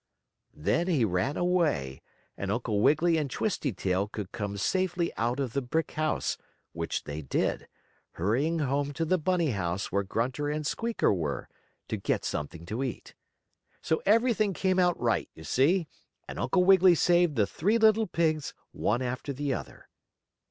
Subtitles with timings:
[0.55, 2.01] Then he ran away,
[2.35, 6.39] and Uncle Wiggily and Twisty Tail could come safely out of the brick house,
[6.73, 7.67] which they did,
[8.13, 11.47] hurrying home to the bunny house where Grunter and Squeaker were,
[11.87, 13.13] to get something to eat.
[13.83, 15.87] So everything came out right, you see,
[16.27, 19.87] and Uncle Wiggily saved the three little pigs, one after the other.